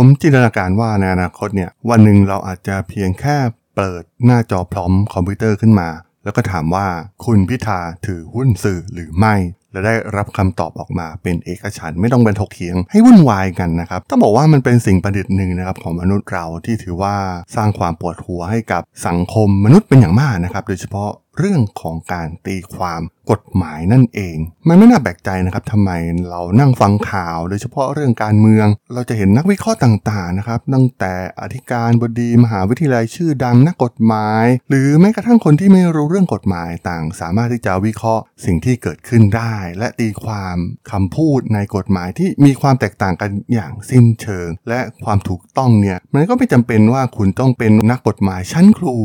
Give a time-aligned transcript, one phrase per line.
[0.00, 3.36] ผมจินตนาการว่าในอนาคตเนี่ยวันหนึ่งเราอาจจะเพียงแค่
[3.76, 5.88] เปิดหน้าจอพร้อมคอมพิวเตอร์ขึ้นมา
[6.24, 6.86] แล้วก็ถามว่า
[7.24, 9.34] คุณพิธาถือหุ้นสื่อหรือไม่
[9.72, 17.16] และได้รับคำตอบออกมาเป็นเอกฉันท์ไม่ต้องเป็นถกเถียงให้วุ่นวายกันนะครับต้องบอกว่ามันเป็นสิ่งประดิษฐ์หนึ่งนะครับของมนุษย์เราที่ถือว่า
[17.56, 24.36] สร้างความปวดหัวให้กับสังคมมนุษย์เป็นอย่างมากนะครับโดยเฉพาะ เรื่องของการตีความกฎหมายนั่นเอง
[24.68, 25.90] มันไม่น่าแปลกใจนะครับทำไม
[26.30, 40.56] เรานั่งฟังข่าว โดยเฉพาะเรื่องการเมือง เราจะเห็นนักวิเคราะห์ต่างๆนะครับ ตั้งแต่อธิการบดีมหาวิทยาลัยชื่อดังนักกฎหมาย หรือแม้กระทั่งคนที่ไม่รู้เรื่องกฎหมายต่าง สามารถที่จะวิเคราะห์สิ่งที่เกิดขึ้นได้ และตีความ
[40.90, 48.96] คำพูดในกฎหมายที่มีความแตกต่างกันอย่างสิ้นเชิง และความถูกต้องเนี่ยมันก็ไม่จำเป็นว่าคุณต้องเป็นนักกฎหมายชั้นครู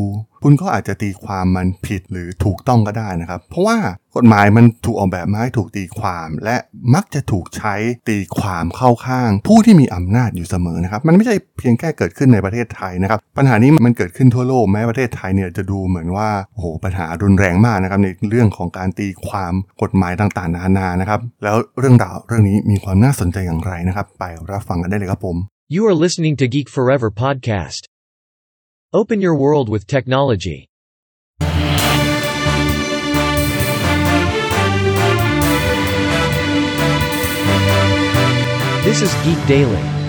[0.45, 3.77] คุณก็อาจจะตีความมันผิดหรือถูกต้องก็ได้นะครับ เพราะว่า
[4.15, 6.57] กฎหมายมันถูกออกแบบมาให้ถูกตีความ และ
[6.93, 7.75] มักจะถูกใช้
[8.09, 25.37] ตีความเข้าข้าง ผู้ที่มีอำนาจอยู่เสมอนะครับ มันไม่ใช่เพียงแค่เกิดขึ้นในประเทศไทยนะครับ ปัญหานี้มันเกิดขึ้นทั่วโลกแม้ประเทศไทยเนี่ยจะดูเหมือนว่าโอ้โหปัญหารุนแรงมากนะครับในเรื่องของการตีความกฎหมายต่างๆ นานานะครับ แล้วเรื่องราวเรื่องนี้มีความน่าสนใจอย่างไรนะครับ ไปรับฟังกันได้เลยครับผม
[25.75, 27.92] You are listening to Geek Forever podcast.
[28.95, 30.69] Open your world with technology.
[38.83, 40.02] This is Geek Daily.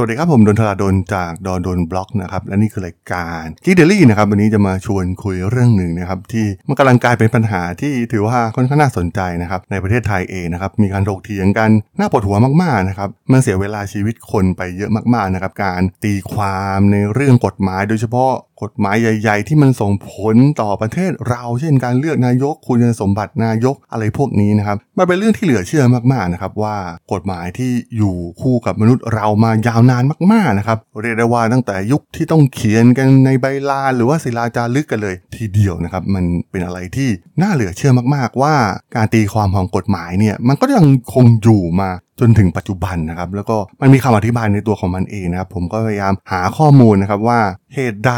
[0.00, 26.76] สวัสดีครับผมดนทราดนจากดอนดนบล็อกนะครับและนี่คือรายการกีเดลี่นะครับวันนี้จะมาชวนคุยเรื่องหนึ่งนะครับที่มันกำลังกลายเป็นปัญหาที่ถือว่าค่อนข้างน่าสนใจนะครับในประเทศไทยเองนะครับมีการถกเถียงกันน่าปวดหัวมากๆนะครับมันเสียเวลาชีวิตคนไปเยอะมากๆนะครับการตีความในเรื่องกฎหมายโดยเฉพาะ กฎหมายใหญ่ ๆ ที่มันส่งผลต่อประเทศเรา เช่นการเลือกนายกคุณสมบัตินายกอะไรพวกนี้นะครับมันเป็นเรื่องที่เหลือเชื่อมากๆนะครับว่า
[27.12, 37.08] กฎหมายที่อยู่คู่กับมนุษย์เรามายาวนานมากๆนะครับเรียกได้ว่าตั้งแต่ยุคที่ต้องเขียนกันในใบลานหรือว่าศิลาจารึกกันเลย ทีเดียวนะครับมันเป็นอะไรที่
[37.42, 38.54] น่าเหลือเชื่อมากๆ ว่า
[38.96, 41.90] การตีความของกฎหมายเนี่ยมันก็ยังคงอยู่มา
[42.20, 47.40] จนถึงปัจจุบันนะครับแล้วก็มันมีคำอธิบายในตัวของมันเองนะครับผมก็พยายามหาข้อมูลนะครับว่า
[47.74, 48.12] เหตุใด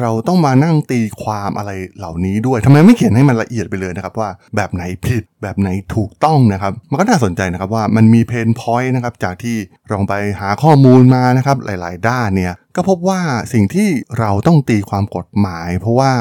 [0.00, 9.56] เราต้องมานั่งตีความอะไรเหล่านี้ด้วยทำไมไม่เขียนให้มันละเอียดไปเลยนะครับว่าแบบไหนผิดแบบไหนถูกต้องนะครับ มันก็น่าสนใจนะครับว่ามันมีเพนพอยต์นะครับจากที่
[9.92, 13.20] ลองไปหาข้อมูลมานะครับหลาย ๆ ด้านเนี่ยก็พบว่า
[13.52, 13.88] สิ่งที่
[14.18, 16.12] เราต้องตีความกฎหมาย เพราะว่า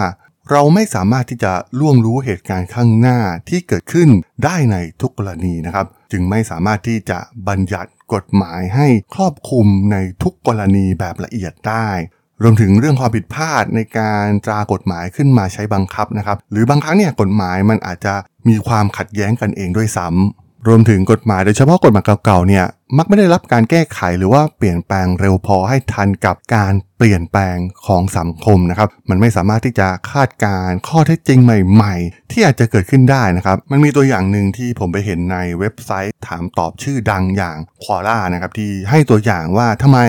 [0.52, 3.20] เราไม่สามารถที่จะล่วงรู้เหตุการณ์ข้างหน้า
[3.50, 4.10] ที่เกิดขึ้น
[4.44, 11.88] ได้ในทุกกรณีนะครับ จึงไม่สามารถที่จะบัญญัติกฎหมายให้ครอบคลุมในทุกกรณีแบบละเอียดได้
[12.44, 18.14] รวมถึงเรื่องความผิดพลาดในการตรากฎหมายขึ้นมาใช้บังคับนะครับ หรือบางครั้งเนี่ยกฎหมายมันอาจจะ
[18.50, 22.66] มีความขัดแย้งกันเองด้วยซ้ำรวมถึงกฎหมายโดยเฉพาะกฎหมายเก่าๆเนี่ย
[22.98, 40.00] มักไม่ได้รับการแก้ไขหรือว่าเปลี่ยนแปลงเร็วพอให้ทันกับการเปลี่ยนแปลงของสังคมนะครับ มันไม่สามารถที่จะคาดการข้อเท็จจริงใหม่ๆ ที่อาจจะเกิดขึ้นได้นะครับ มันมีตัวอย่างหนึ่งที่ผมไปเห็นในเว็บไซต์ถามตอบชื่อดังอย่างควอล่านะครับที่ให้ตัวอย่างว่าทำไม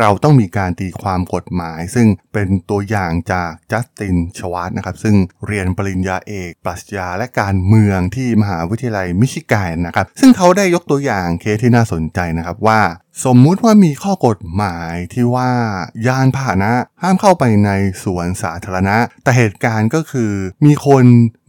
[0.00, 5.16] เราต้องมีการตีความกฎหมาย ซึ่งเป็นตัวอย่างจากจัสตินชวาร์ตนะครับ ซึ่ง
[5.46, 12.80] เรียนปริญญาเอกปรัชญาและการเมืองที่มหาวิทยาลัยมิชิแกนนะครับ ซึ่งเขาได้ยกตัวอย่างเคสที่น่าสนใจนะครับว่า
[13.24, 15.50] สมมุติว่ามีข้อกฎหมายที่ว่า
[16.06, 16.72] ยานพาหนะ
[17.02, 17.70] ห้ามเข้าไปใน
[18.04, 20.32] สวนสาธารณะ แต่เหตุการณ์ก็คือ
[20.66, 21.04] มีคน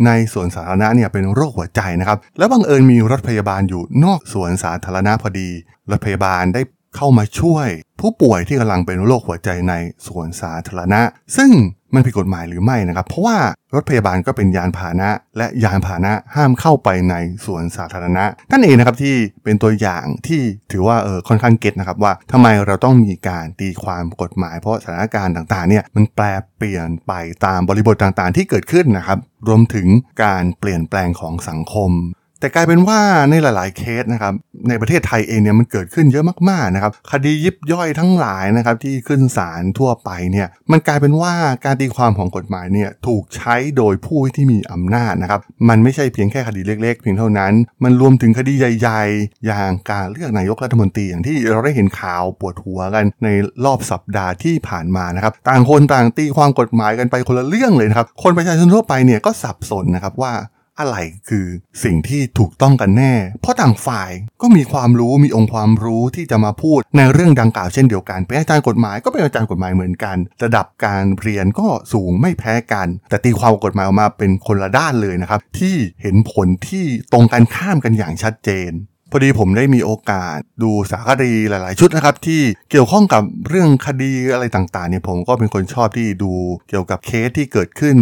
[0.05, 5.49] ในสวนสาธารณะเนี่ยเป็นโรคหัวใจนะครับ แล้วบังเอิญมีรถพยาบาลอยู่นอกสวนสาธารณะพอดี
[5.91, 6.61] รถพยาบาลได้
[6.95, 7.67] เข้ามาช่วย
[7.99, 9.73] ผู้ป่วยที่กำลังเป็นโรคหัวใจใน
[10.05, 11.01] สวนสาธารณะ
[11.37, 11.51] ซึ่ง
[11.93, 13.37] มันผิดกฎหมายหรือไม่นะครับ เพราะว่า
[13.73, 20.41] รถพยาบาลก็เป็นยานพาหนะ และยานพาหนะห้ามเข้าไปในสวนสาธารณะนั่นเองนะครับที่เป็นตัวอย่างที่
[20.71, 26.25] ถือว่าเออค่อนข้างเก็ตนะครับว่าทำไมเราต้องมีการตีความกฎหมาย เพราะสถานการณ์ต่างๆเนี่ยมันแปล
[26.57, 27.13] เปลี่ยนไป
[27.45, 29.87] ตามบริบทต่างๆ ที่เกิดขึ้นนะครับรวมถึง
[30.23, 31.91] การเปลี่ยนแปลงของสังคม
[32.39, 34.33] แต่กลายเป็นว่าในหลาย ๆ เคสนะครับ
[34.69, 41.33] ในประเทศไทยเองเนี่ยมันเกิดขึ้นเยอะมาก ๆ นะครับ คดียิบย่อยทั้งหลายนะครับที่ขึ้นศาลทั่วไปเนี่ยมันกลายเป็นว่า
[41.65, 47.53] การตีความของกฎหมายเนี่ยถูกใช้โดยผู้ที่มีอำนาจนะครับ มันไม่ใช่เพียงแค่คดีเล็ก ๆ เพียงเท่านั้น
[47.83, 53.27] มันรวมถึงคดีใหญ่ ๆ อย่างการเลือกนายกรัฐมนตรีอย่างที่เราได้เห็นข่าวปวดหัวกันใน
[53.65, 60.33] รอบสัปดาห์ที่ผ่านมานะครับ ต่างคนต่างตีความกฎหมายกันไปคนละเรื่องเลยนะครับ คนประชาชนทั่วไปเนี่ยก็สับสนนะครับว่า
[60.79, 60.97] อะไร
[61.29, 61.45] คือ
[61.83, 64.11] สิ่งที่ถูกต้องกันแน่ เพราะต่างฝ่าย
[64.41, 78.71] ก็มีความรู้มีองค์ความรู้ที่จะมาพูดในเรื่องดังกล่าวเช่นเดียวกันเป็นอาจารย์กฎหมายก็เป็นอาจารย์กฎหมายเหมือนกัน ระดับการเรียนก็สูงไม่แพ้กัน แต่ตีความกฎหมายออกมาเป็นคนละด้านเลยนะครับ ที่เห็นผลที่ตรงกันข้ามกันอย่างชัดเจน
[79.11, 82.41] พอดีผมได้มีโอกาสดูสารคดีหลาย ๆ ชุดนะครับ ที่
[82.71, 86.31] เกี่ยวข้องกับเรื่องคดีอะไรต่าง ๆ เนี่ยผมก็เป็นคนชอบที่ดู
[86.69, 87.97] เกี่ยวกับเคสที่เกิดขึ้น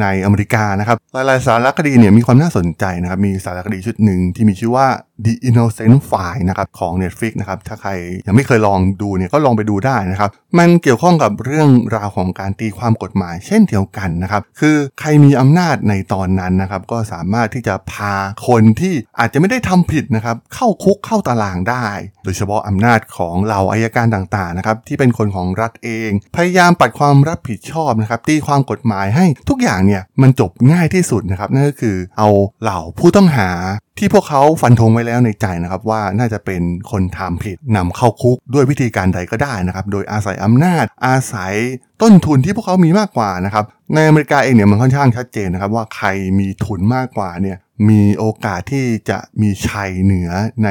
[0.00, 4.88] ในอเมริกานะครับหลายๆสารคดีเนี่ยมีความน่าสนใจนะครับ มีสารคดีชุดหนึ่งที่มีชื่อว่า
[5.24, 7.90] The Innocent File นะครับของ Netflix นะครับ ถ้าใคร
[8.26, 18.14] ยังไม่เคยลองดูเนี่ยก็ลองไปดูได้นะครับ มันเกี่ยวข้องกับเรื่องราวของการตีความกฎหมาย เช่นเดียวกันนะครับ คือใครมีอำนาจในตอนนั้นนะครับ ก็สามารถที่จะพา
[18.48, 21.86] คนที่อาจจะไม่ได้ทำผิดนะครับ เข้าคุกเข้าตารางได้
[22.24, 32.28] โดยเฉพาะอำนาจของเหล่าอายการต่างๆนะครับที่เป็นคนของรัฐเอง พยายามปัดความรับผิดชอบนะครับตีความกฎหมายให้ทุกอย่างเนี่ยมันจบง่ายที่สุดนะครับนั่นก็คือเอา
[32.62, 33.50] เหล่าผู้ต้องหา
[33.98, 41.54] ที่พวกเขาฟันธงไว้แล้วในใจนะครับว่าน่าจะเป็นคนทำผิดนำเข้าคุกด้วยวิธีการใดก็ได้นะครับโดยอาศัยอำนาจ อาศัย
[42.02, 46.06] ต้นทุนที่พวกเขามีมากกว่านะครับในอเมริกาเองเนี่ยมันค่อนข้างชัดเจนนะครับว่าใคร
[46.38, 47.56] มีทุนมากกว่าเนี่ย
[47.88, 50.30] มีโอกาสที่จะมีชัยเหนือ
[50.64, 50.68] ใน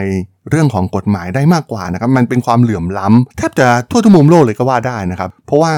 [0.50, 5.74] เรื่องของกฎหมายได้มากกว่านะครับมันเป็นความเหลื่อมล้ำแทบจะทั่วทุกมุมโลกเลยก็ว่าได้นะครับเพราะว่า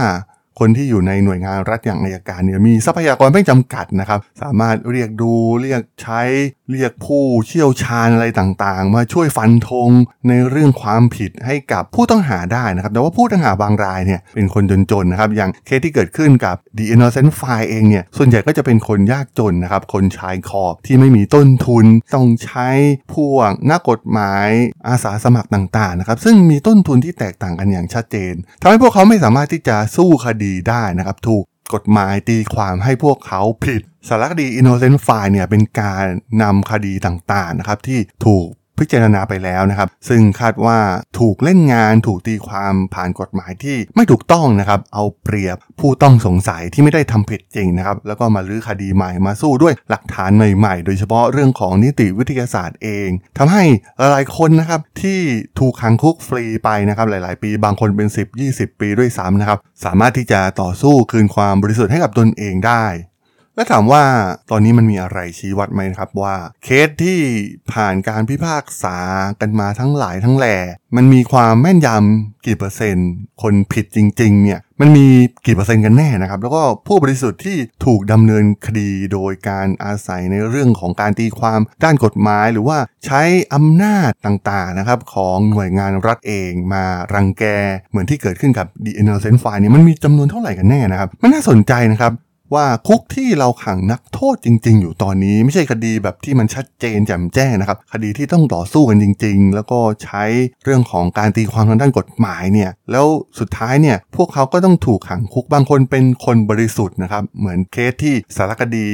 [0.60, 5.32] คนที่อยู่ในหน่วยงานรัฐอย่างอัยการเนี่ยมีทรัพยากรไม่จำกัดนะครับ สามารถเรียกดู
[5.62, 6.22] เรียกใช้
[6.72, 9.90] เรียกผู้เชี่ยวชาญอะไรต่างๆ มาช่วยฟันธง
[10.28, 22.70] ในเรื่องความผิดให้กับผู้ต้องหาได้นะครับ แต่ว่าผู้ต้องหาบางรายเนี่ยเป็นคนจนๆนะครับ อย่างเคสที่เกิดขึ้นกับ The Innocent File เองเนี่ยส่วนใหญ่ก็จะเป็นคนยากจนนะครับ คนชายขอบที่ไม่มีต้นทุน ต้องใช้
[23.14, 24.48] พวกนักกฎหมาย
[24.88, 31.44] อาสาสมัครต่างๆนะครับซึ่งมีต้นทุนที่แตกต่างกันอย่างชัดเจนทำให้พวกเขาไม่สามารถที่จะสู้คดดีได้นะครับ ถูก
[31.74, 36.06] กฎหมายตีความให้พวกเขาผิด สารคดี Innocent File เนี่ยเป็นการ
[36.42, 38.48] นำคดีต่างๆนะครับที่ถูก
[38.82, 40.78] พิจารณาไปแล้วนะครับ ซึ่งคาดว่า
[41.20, 53.64] ถูกเล่นงานถูกตีความผ่านกฎหมายที่ไม่ถูกต้องนะครับ เอาเปรียบผู้ต้องสงสัยที่ไม่ได้ทำผิดจริงนะครับ แล้วก็มาลื้อคดีใหม่มาสู้ด้วยหลักฐานใหม่ๆ โดยเฉพาะเรื่องของนิติวิทยาศาสตร์เองทำให้
[54.12, 55.20] หลายคนนะครับที่
[55.60, 58.08] ถูกขังคุกฟรีไปนะครับหลาย ๆ ปีบางคนเป็น
[58.44, 62.86] 10-20 ปีด้วยซ้ำนะครับสามารถที่จะต่อสู้คืนความบริสุทธิ์ให้กับตนเองได้
[63.56, 64.04] และถามว่า
[64.50, 67.20] ตอนนี้มันมีอะไรชี้วัดไหมครับว่า เคสที่
[67.74, 68.98] ผ่านการพิพากษา
[69.42, 70.58] กันมาทั้งหลายทั้งแหล่
[70.96, 73.10] มันมีความแม่นยำกี่เปอร์เซ็นต์
[73.42, 75.08] คนผิดจริง ๆ เนี่ย มันมี
[75.46, 83.22] กี่เปอร์เซ็นต์กันแน่นะครับ แล้วก็ผู้บริสุทธิ์ที่ถูกดำเนินคดีโดยการอาศัยในเรื่องของการตีความด้านกฎหมาย หรือว่าใช้
[83.54, 87.44] อำนาจต่าง ๆ นะครับ ของหน่วยงานรัฐเองมารังแก
[87.90, 92.14] เหมือนที่เกิดขึ้นกับ The Innocent File เนี่ยมันมีจำนวนเท่าไหร่กันแน่นะครับมันน่าสนใจนะครับ
[92.54, 100.24] ว่าคุกที่เราขังนักโทษจริง ๆ อยู่ตอนนี้ไม่ใช่คดีแบบที่มันชัดเจนแจ่มแจ้งนะครับ คดีที่ต้องต่อสู้กันจริง ๆ แล้วก็ใช้
[100.64, 103.06] เรื่องของการตีความทางด้านกฎหมายเนี่ยแล้ว
[103.40, 108.88] สุดท้ายเนี่ยพวกเขาก็ต้องถูกขังคุกบางคนเป็นคนบริสุทธิ์นะครับเหมือนเคสที่สารคดี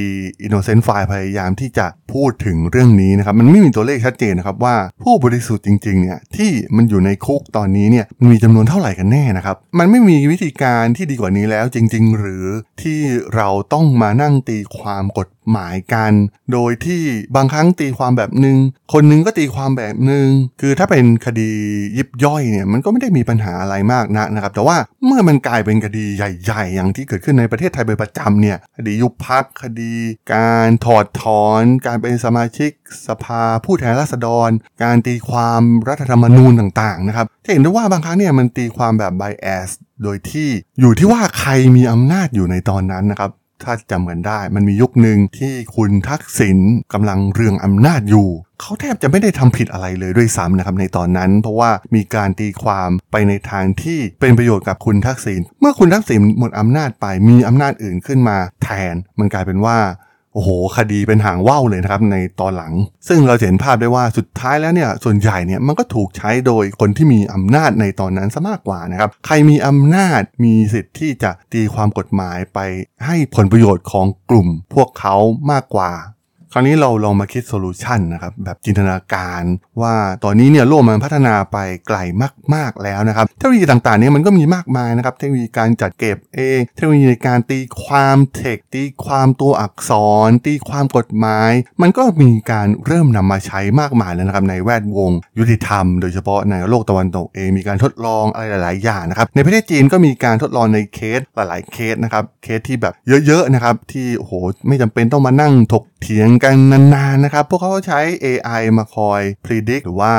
[0.46, 12.46] Innocent File พยายามที่จะพูดถึงเรื่องนี้นะครับมันไม่มีตัวเลขชัดเจนนะครับว่าผู้บริสุทธิ์จริงๆเนี่ยที่มันอยู่ในคุกตอนนี้เนี่ยมันมีจำนวนเท่าไหร่กันแน่นะครับมันไม่มีวิธีการที่ดีกว่านี้แล้วจริง ๆ หรือ
[12.82, 13.00] ที่
[13.36, 16.14] เราราต้องมานั่งตีความกฎ หมายกัน
[16.54, 17.02] โดยที่
[17.36, 18.58] บางครั้งตีความแบบหนึง่ง
[18.94, 20.28] คนหนึงก็ตีความแบบหนึง่ง
[20.62, 21.52] คือถ้าเป็นคดี
[21.98, 29.94] ยิบย่อยเนี่ยมันก็ไม่ได้มีปัญหาอะไรมากนักนะครับ แต่ว่าเมื่อมันกลายเป็นคดีใหญ่ๆ อย่างที่เกิดขึ้นในประเทศไทยเป็นประจำเนี่ยคดียุบพักคดี
[30.34, 32.72] การถอดถอน การเป็นสมาชิก
[33.08, 34.50] สภาผู้แทนราษฎร
[34.84, 39.70] การตีความรัฐธรรมนูญต่างๆนะครับจะเห็นได้ว่าบางครั้งเนี่ยมันตีความแบบ bias
[40.04, 43.32] โดยที่อยู่ที่ว่าใครมีอำนาจอยู่ในตอนนั้นนะครับ
[43.64, 46.58] ถ้าจำเหมือนได้ มันมียุคหนึ่งที่คุณทักษิณ
[46.94, 48.30] กำลังเรืองอำนาจอยู่
[48.62, 59.78] เขาแทบจะไม่ได้ทำผิดอะไรเลยด้วยซ้ำนะครับในตอนนั้น เพราะว่ามีการตีความไปในทางที่เป็นประโยชน์กับคุณทักษิณเมื่อคุณทักษิณหมดอำนาจไปมีอำนาจอื่นขึ้นมาแทน มันกลายเป็นว่า
[60.38, 62.74] โอ้โห คดีเป็นหางว่าวเลยนะครับในตอนหลัง
[63.08, 72.60] ซึ่งเราเห็นภาพได้ว่าสุดท้ายแล้วเนี่ยส่วนใหญ่เนี่ยมันก็ถูกใช้โดยคนที่มีอำนาจในตอนนั้นซะมากกว่านะครับ ใครมีอำนาจมีสิทธิ์ที่จะตีความกฎหมายไป
[73.06, 75.16] ให้ผลประโยชน์ของกลุ่มพวกเขา
[75.52, 75.92] มากกว่า
[76.54, 79.44] คราวนี้เราลองมาคิด solution นะครับแบบจินตนาการ
[79.82, 81.98] ว่าตอนนี้เนี่ยโลกมันพัฒนาไปไกล
[82.54, 89.92] มาก ๆแล้วนะครับ เทคโนโลยีต่างๆเนี่ยมันก็มีมากมายนะครับ เทคโนโลยีการจัดเก็บเองเทคโนโลยีในการตีความเทคตีความตัวอักษ
[90.28, 91.52] ร ตีความกฎหมาย
[91.82, 102.94] มันก็มีการเริ่มนำมาใช้มากมายแล้วนะครับในแวดวง ยุติธรรม โดยเฉพาะในโลกตะวันตกเองมีการทดลองอะไรหลาย ๆ อย่างนะครับในประเทศจีนก็มีการทดลองในเคสหลาย ๆ เคสนะครับเคสที่แบบ
[103.28, 104.34] เยอะ ๆ นะครับที่โอ้โห
[104.68, 110.14] ไม่จำเป็นต้องมานั่งถกเถียงกันนานๆนะครับ พวกเขาใช้ AI มาคอย predict หรือว่า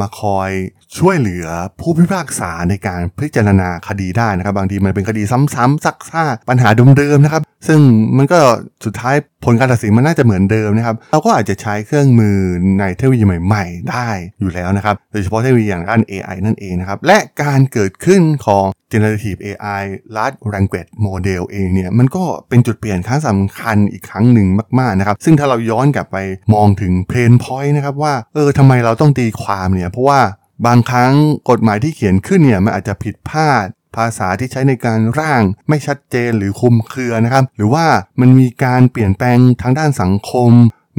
[0.00, 0.50] มาคอย
[0.98, 1.46] ช่วยเหลือ
[1.80, 5.22] ผู้พิพากษาในการพิจารณาคดีได้นะครับ บางทีมันเป็นคดี
[5.54, 6.68] ซ้ำๆซักซ่าปัญหา
[6.98, 7.80] เดิมๆนะครับ ซึ่ง
[8.16, 8.38] มันก็
[8.84, 12.38] สุดท้ายผลการตัดสินมันน่าจะเหมือนเดิมนะครับ เราก็อาจจะใช้เครื่องมือ
[12.80, 14.08] ในเทคโนโลยีใหม่ๆ ได้
[14.40, 19.82] อยู่แล้วนะครับ โดยเฉพาะเทคโนโลยีอย่างด้าน AI นั่นเองนะครับ และการเกิดขึ้นของ generative AI
[20.16, 24.46] large language model เองเนี่ยมันก็เป็นจุดเปลี่ยนครั้งสำคัญอีกครั้งหนึ่ง
[24.78, 26.16] มากๆนะครับ ซึ่งถ้าเราย้อนกลับไป
[26.54, 30.20] มองถึงเพนพอยต์นะครับว่าเออทำไมเราต้องตีความเนี่ย เพราะว่า
[30.66, 31.12] บางครั้ง
[31.50, 37.86] กฎหมายที่เขียนขึ้นเนี่ยมันอาจจะผิดพลาด ภาษาที่ใช้ในการร่างไม่ชัดเจนหรือคุมเครือนะครับ หรือว่า
[38.20, 40.50] มันมีการเปลี่ยนแปลงทางด้านสังคม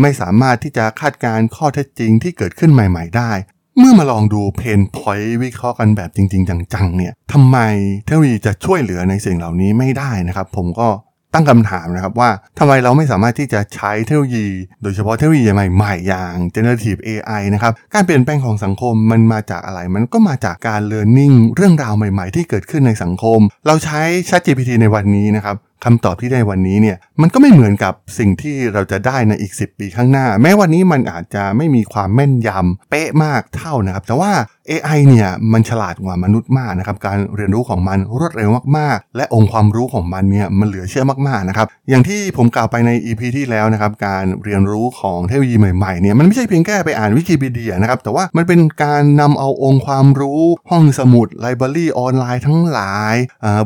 [0.01, 3.31] ไม่สามารถที่จะคาดการณ์ข้อเท็จจริงที่เกิดขึ้นใหม่ ๆ ได้
[3.77, 7.57] เมื่อมาลองดูเพนพอยต์วิเคราะห์กันแบบจริง ๆ จังๆเนี่ยทำไม
[8.05, 10.89] เทคโนโลยีจะช่วยเหลือในสิ่งเหล่านี้ไม่ได้นะครับ ผมก็
[11.33, 14.47] ตั้งคำถามนะครับว่าทำไมเราไม่สามารถที่จะใช้เทคโนโลยี
[14.81, 34.31] โดยเฉพาะเทคโนโลยีใหม่ๆอย่าง generative AI นะครับการเปลี่ยนแปลงของสังคมมันมาจากอะไร มันก็มาจากการ learning เรื่องราวใหม่ๆ ที่เกิดขึ้นในสังคม เราใช้ ChatGPT ในวันนี้นะครับคำตอบที่ได้วันนี้เนี่ยมันก็ไม่เหมือนกับสิ่งที่เราจะได้ในอีก 10 ปีข้างหน้า แม้วันนี้มันอาจจะไม่มีความแม่นยำเป๊ะมากเท่านะครับ แต่ว่า
[34.71, 53.15] AI เนี่ยมันฉลาดกว่ามนุษย์มากนะครับการเรียนรู้ของมันรวดเร็วมากๆ และองค์ความรู้ของมันเนี่ยมันเหลือเชื่อมากๆนะครับอย่างที่ผมกล่าวไปใน EP ที่แล้วนะครับการเรียนรู้ของเทคโนโลยีใหม่ๆเนี่ยมันไม่ใช่เพียงแค่ไปอ่านวิกิพีเดียนะครับแต่ว่ามันเป็นการนำเอาองค์ความรู้ห้องสมุดไลบรารีออนไลน์ทั้งหลาย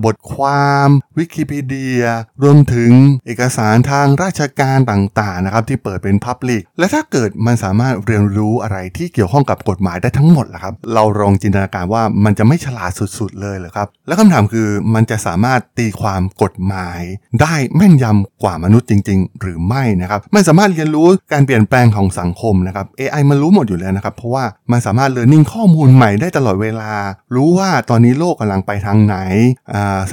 [0.06, 2.04] บทความวิกิพีเดีย
[2.44, 2.92] รวมถึง
[3.26, 17.00] เอกสารทางราชการต่างๆนะครับที่เปิดเป็นพับลิกและถ้าเกิดมันสามารถเรียนรู้อะไรที่เกี่ยวข้องกับกฎหมายได้ทั้งหมดล่ะครับเราลองจินตนาการว่ามันจะไม่ฉลาดสุดๆเลยเหรอครับ แล้วคำถามคือมันจะสามารถตีความกฎหมาย
[17.42, 26.92] ได้แม่นยำกว่ามนุษย์จริง ๆ หรือไม่นะครับ มันสามารถเรียนรู้การเปลี่ยนแปลงของสังคมนะครับ AI มันรู้หมดอยู่แล้วนะครับ เพราะว่ามันสามารถเรียนรู้ข้อมูลใหม่ได้ตลอดเวลา
[27.36, 29.18] รู้ว่าตอนนี้โลกกำลังไปทางไหน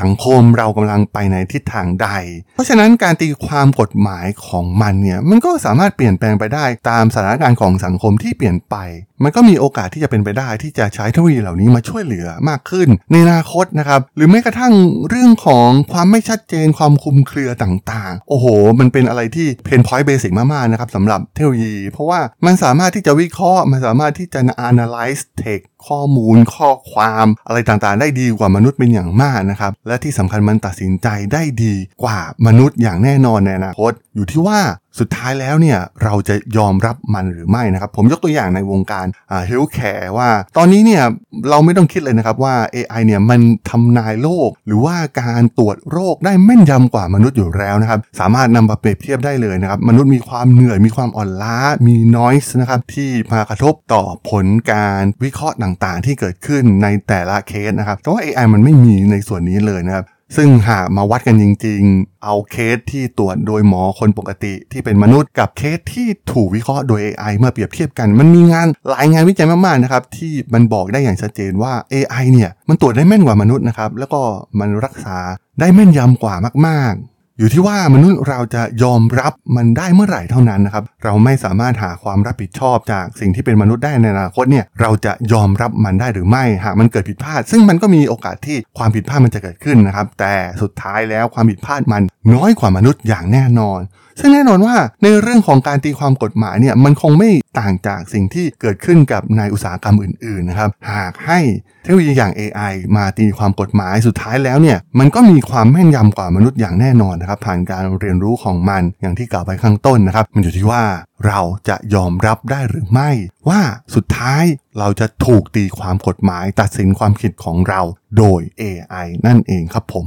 [0.00, 2.08] สังคมเรากำลังไปในทิศทางใด
[2.54, 8.76] เพราะฉะนั้นการตีความกฎหมายของมันเนี่ยมันก็สามารถเปลี่ยนแปลงไปได้ตามสถานการณ์ของสังคมที่เปลี่ยนไป
[9.22, 14.74] มันก็มีโอกาสที่จะเป็นไปได้ที่จะใช้เทคโนโลยีเหล่านี้มาช่วยเหลือมากขึ้น ในอนาคตนะครับ หรือแม้กระทั่ง
[15.08, 18.46] เรื่องของความไม่ชัดเจนความคุมเครือต่างๆ โอ้โห
[18.80, 34.60] มันเป็นอะไรที่เพนพอยต์เบสิกมากๆนะครับสำหรับเทคโนโลยี เพราะว่ามันสามารถที่จะวิเคราะห์มันสามารถที่จะ analyze text ข้อมูลข้อความอะไรต่างๆ ได้ดีกว่ามนุษย์เป็นอย่างมากนะครับ และที่สำคัญมันตัดสินใจได้ดีกว่ามนุษย์อย่างแน่นอนในอนาคตอยู่ที่ว่า
[35.00, 39.06] สุดท้ายแล้วเนี่ยเราจะยอมรับมันหรือไม่นะครับ ผมยกตัวอย่างในวงการ
[39.46, 41.02] healthcare ว่า ตอนนี้เนี่ย
[41.50, 74.20] เราไม่ต้องคิดเลยนะครับว่า AI เนี่ยมันทำนายโรคหรือว่าการตรวจโรคได้แม่นยำกว่ามนุษย์อยู่แล้วนะครับ สามารถนำมาเปรียบเทียบได้เลยนะครับ มนุษย์มีความเหนื่อยมีความอ่อนล้ามี noise นะครับที่มากระทบต่อผลการวิเคราะห์ต่างๆ ที่เกิดขึ้นในแต่ละเคสนะครับแต่ว่า AI มันไม่มีในส่วนนี้เลยนะครับซึ่งหากมาวัดกันจริงๆ เอาเคสที่ตรวจโดยหมอคนปกติที่เป็นมนุษย์กับเคสที่ถูกวิเคราะห์โดย AI เมื่อเปรียบเทียบกัน มันมีงานหลายงานวิจัยมากๆนะครับที่มันบอกได้อย่างชัดเจนว่า AI เนี่ยมันตรวจได้แม่นกว่ามนุษย์นะครับแล้วก็
[74.60, 75.18] มันรักษา
[75.60, 76.34] ได้แม่นยำกว่า
[76.66, 92.02] มากๆ อยู่ที่ว่ามนุษย์เราจะยอมรับมันได้เมื่อไหร่เท่านั้นนะครับ เราไม่สามารถหาความรับผิดชอบจากสิ่งที่เป็นมนุษย์ได้ในอนาคตเนี่ยเราจะยอมรับมันได้หรือไม่หากมันเกิดผิดพลาด ซึ่งมันก็มีโอกาสที่ความผิดพลาดมันจะเกิดขึ้นนะครับ แต่สุดท้ายแล้วความผิดพลาดมัน
[92.34, 93.80] น้อยกว่ามนุษย์อย่างแน่นอน
[94.22, 101.38] ซึ่งแน่นอนว่าในเรื่องของการตีความกฎหมายเนี่ยมันคงไม่ต่างจากสิ่งที่เกิดขึ้นกับในอุตสาหกรรมอื่นๆนะครับหากให้
[101.82, 110.82] เทคโนโลยีอย่าง AI มาตีความกฎหมายสุดท้ายแล้วเนี่ยมันก็มีความแม่นยำกว่ามนุษย์อย่างแน่นอนนะครับผ่านการเรียนรู้ของมันอย่างที่กล่าวไปข้างต้นนะครับ มันอยู่ที่ว่า
[111.26, 113.10] เราจะยอมรับได้หรือไม่
[113.48, 113.60] ว่า
[113.94, 114.44] สุดท้าย
[114.78, 117.80] เราจะถูกตีความกฎหมายตัดสินความคิดของเรา
[118.18, 120.06] โดย AI นั่นเองครับผม